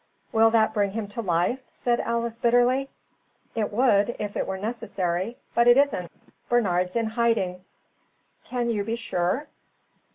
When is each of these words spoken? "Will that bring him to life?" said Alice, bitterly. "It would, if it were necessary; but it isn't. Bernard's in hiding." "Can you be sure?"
"Will 0.31 0.49
that 0.49 0.73
bring 0.73 0.93
him 0.93 1.07
to 1.09 1.21
life?" 1.21 1.59
said 1.71 1.99
Alice, 1.99 2.39
bitterly. 2.39 2.89
"It 3.53 3.71
would, 3.71 4.15
if 4.17 4.35
it 4.35 4.47
were 4.47 4.57
necessary; 4.57 5.37
but 5.53 5.67
it 5.67 5.77
isn't. 5.77 6.11
Bernard's 6.49 6.95
in 6.95 7.05
hiding." 7.05 7.63
"Can 8.43 8.71
you 8.71 8.83
be 8.83 8.95
sure?" 8.95 9.47